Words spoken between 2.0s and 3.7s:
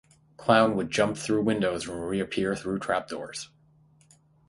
reappear through trap doors.